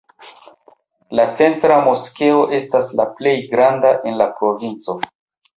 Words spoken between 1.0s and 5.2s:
La centra moskeo estas la plej granda en la provinco.